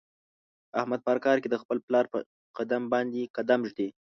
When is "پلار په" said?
1.87-2.17